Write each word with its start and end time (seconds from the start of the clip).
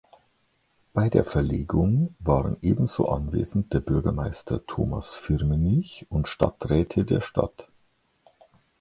Bei 0.95 1.09
der 1.09 1.23
Verlegung 1.23 2.15
waren 2.17 2.57
ebenso 2.63 3.05
anwesend 3.07 3.71
der 3.71 3.81
Bürgermeister 3.81 4.65
Thomas 4.65 5.13
Firmenich 5.13 6.07
und 6.09 6.27
Stadträte 6.27 7.05
der 7.05 7.21
Stadt. 7.21 7.67